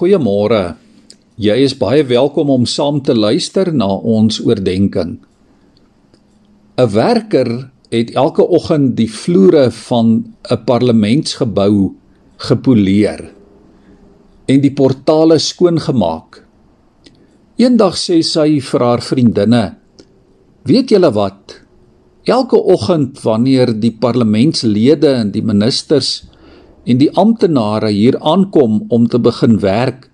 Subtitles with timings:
[0.00, 0.78] Goeiemôre.
[1.36, 5.18] Jy is baie welkom om saam te luister na ons oordeenking.
[6.80, 7.50] 'n Werker
[7.92, 11.92] het elke oggend die vloere van 'n parlementsgebou
[12.48, 13.20] gepoleer
[14.48, 16.48] en die portale skoongemaak.
[17.60, 19.76] Eendag sê sy vir haar vriendinne:
[20.64, 21.60] "Weet julle wat?
[22.24, 26.24] Elke oggend wanneer die parlementslede en die ministers
[26.84, 30.08] en die amptenare hier aankom om te begin werk,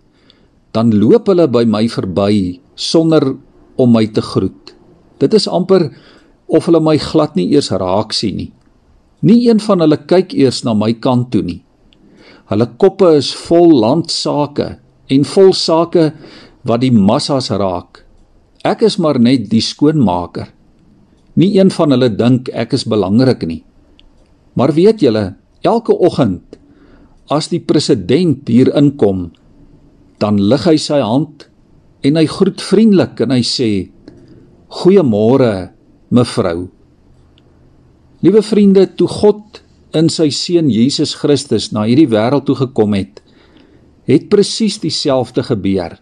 [0.74, 3.34] dan loop hulle by my verby sonder
[3.80, 4.74] om my te groet.
[5.22, 5.88] Dit is amper
[6.46, 8.50] of hulle my glad nie eers raak sien nie.
[9.26, 11.62] Nie een van hulle kyk eers na my kant toe nie.
[12.50, 14.76] Hulle koppe is vol landsake
[15.10, 16.10] en vol sake
[16.66, 18.04] wat die massas raak.
[18.66, 20.50] Ek is maar net die skoonmaker.
[21.36, 23.62] Nie een van hulle dink ek is belangrik nie.
[24.56, 25.24] Maar weet julle,
[25.66, 26.56] elke oggend
[27.32, 29.30] as die president hier inkom,
[30.22, 31.48] dan lig hy sy hand
[32.06, 33.90] en hy groet vriendelik en hy sê:
[34.70, 35.70] "Goeiemôre,
[36.10, 36.68] mevrou."
[38.22, 39.62] Liewe vriende, toe God
[39.94, 43.20] in sy seun Jesus Christus na hierdie wêreld toe gekom het,
[44.06, 45.98] het presies dieselfde gebeur.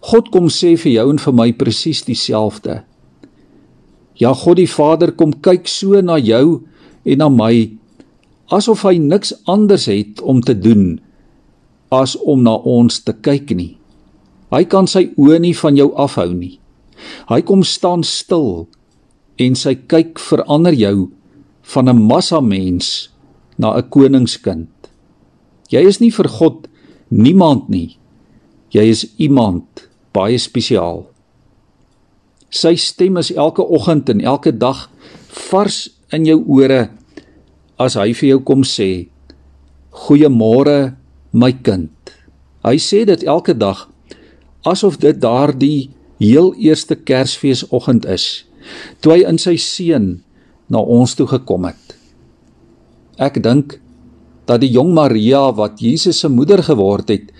[0.00, 2.82] God kom sê vir jou en vir my presies dieselfde.
[4.16, 6.62] Ja, God die Vader kom kyk so na jou
[7.04, 7.79] en na my
[8.50, 10.98] asof hy niks anders het om te doen
[11.94, 13.76] as om na ons te kyk nie.
[14.50, 16.58] Hy kan sy oë nie van jou afhou nie.
[17.30, 18.66] Hy kom staan stil
[19.40, 21.10] en sy kyk verander jou
[21.74, 23.08] van 'n massa mens
[23.58, 24.68] na 'n koningskind.
[25.70, 26.68] Jy is nie vir God
[27.10, 27.98] niemand nie.
[28.70, 31.06] Jy is iemand baie spesiaal.
[32.50, 34.90] Sy stem is elke oggend en elke dag
[35.50, 36.90] vars in jou ore
[37.80, 39.08] as hy vir jou kom sê
[40.04, 40.94] goeiemôre
[41.32, 42.12] my kind.
[42.66, 43.88] Hy sê dit elke dag
[44.68, 45.88] asof dit daardie
[46.20, 48.44] heel eerste Kersfeesoggend is
[49.00, 50.18] toe hy in sy seun
[50.70, 51.96] na ons toe gekom het.
[53.16, 53.78] Ek dink
[54.48, 57.32] dat die jong Maria wat Jesus se moeder geword het,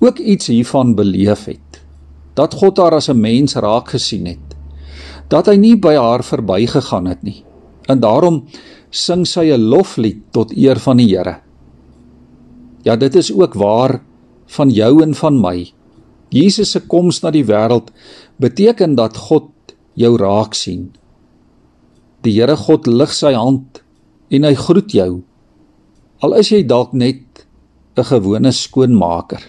[0.00, 1.80] ook iets hiervan beleef het.
[2.34, 4.56] Dat God haar as 'n mens raak gesien het.
[5.28, 7.44] Dat hy nie by haar verbygegaan het nie.
[7.88, 8.44] En daarom
[8.94, 11.40] sing sy 'n loflied tot eer van die Here.
[12.84, 14.02] Ja, dit is ook waar
[14.46, 15.72] van jou en van my.
[16.30, 17.90] Jesus se koms na die wêreld
[18.38, 19.50] beteken dat God
[19.94, 20.92] jou raak sien.
[22.22, 23.82] Die Here God lig sy hand
[24.30, 25.22] en hy groet jou.
[26.22, 27.46] Al is jy dalk net
[27.96, 29.42] 'n gewone skoonmaker.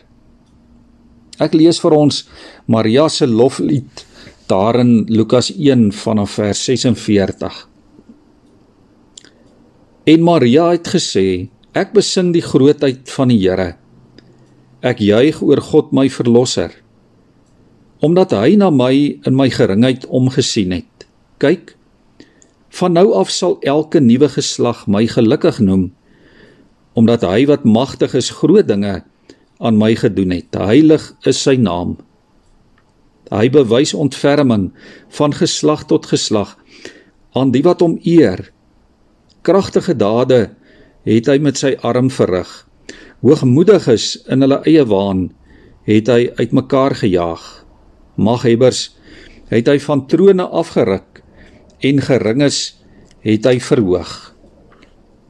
[1.40, 2.28] Ek lees vir ons
[2.68, 4.06] Maria se loflied
[4.48, 7.75] daar in Lukas 1 vanaf vers 46.
[10.06, 13.72] En Maria het gesê: Ek besing die grootheid van die Here.
[14.86, 16.70] Ek juig oor God my verlosser,
[18.06, 18.94] omdat hy na my
[19.26, 21.08] in my geringheid omgesien het.
[21.42, 21.74] Kyk,
[22.78, 25.90] van nou af sal elke nuwe geslag my gelukkig noem,
[26.94, 29.00] omdat hy wat magtig is groot dinge
[29.58, 30.54] aan my gedoen het.
[30.54, 31.98] Heilig is sy naam.
[33.34, 34.70] Hy bewys ontferming
[35.18, 36.60] van geslag tot geslag
[37.34, 38.52] aan die wat hom eer
[39.46, 40.50] kragtige dade
[41.06, 42.50] het hy met sy arm verrig.
[43.22, 45.28] Hoogmoediges in hulle eie waan
[45.86, 47.44] het hy uitmekaar gejaag.
[48.18, 48.88] Maghebbers
[49.52, 51.22] het hy van trone afgeruk
[51.86, 52.62] en geringes
[53.26, 54.14] het hy verhoog.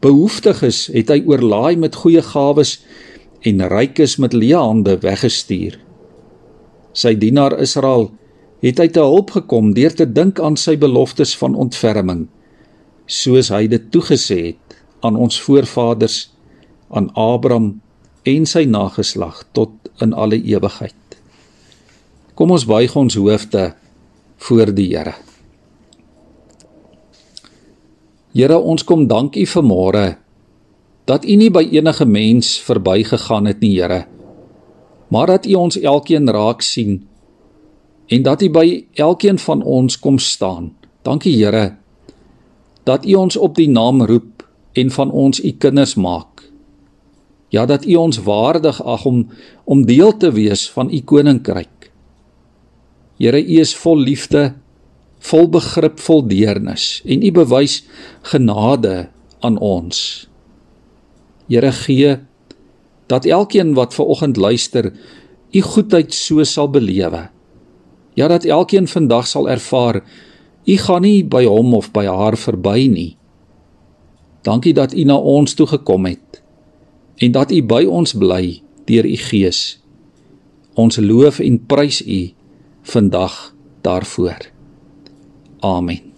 [0.03, 2.77] Behoeftiges het hy oorlaai met goeie gawes
[3.45, 5.75] en rykes met leë hande weggestuur.
[6.95, 8.09] Sy dienaar Israel
[8.63, 12.25] het hy te hulp gekom deur te dink aan sy beloftes van ontferming
[13.05, 16.29] soos hy dit toegesê het aan ons voorvaders
[16.89, 17.75] aan Abraham
[18.25, 20.95] en sy nageslag tot in alle ewigheid.
[22.35, 23.69] Kom ons buig ons hoofde
[24.47, 25.13] voor die Here.
[28.35, 30.05] Here, ons kom dankie vir môre
[31.07, 34.03] dat U nie by enige mens verbygegaan het nie, Here,
[35.13, 37.05] maar dat U ons elkeen raak sien
[38.09, 38.65] en dat U by
[38.99, 40.73] elkeen van ons kom staan.
[41.05, 41.77] Dankie, Here,
[42.85, 44.45] dat U ons op die naam roep
[44.77, 46.43] en van ons U kinders maak.
[47.49, 49.25] Ja, dat U ons waardig ag om
[49.63, 51.89] om deel te wees van U koninkryk.
[53.17, 54.53] Here, U is vol liefde,
[55.19, 57.81] vol begrip, vol deernis en U bewys
[58.21, 59.07] genade
[59.39, 60.27] aan ons.
[61.49, 62.17] Here, gee
[63.09, 64.91] dat elkeen wat ver oggend luister,
[65.53, 67.29] U goedheid so sal belewe.
[68.15, 70.01] Ja, dat elkeen vandag sal ervaar
[70.65, 73.11] U gaan nie by hom of by haar verby nie.
[74.45, 76.41] Dankie dat U na ons toe gekom het
[77.21, 79.79] en dat U by ons bly deur u Gees.
[80.73, 82.33] Ons loof en prys u
[82.81, 84.51] vandag daarvoor.
[85.59, 86.14] Amen.